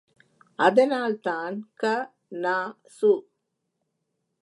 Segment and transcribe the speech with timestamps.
[0.59, 3.11] அதனால் தான் க.நா.சு.